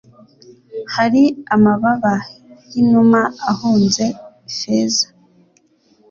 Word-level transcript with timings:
hari 0.95 1.23
amababa 1.55 2.15
y'inuma 2.71 3.21
ahunze 3.51 4.05
feza 4.57 5.07